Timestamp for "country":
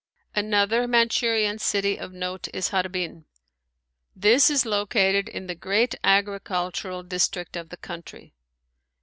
7.77-8.33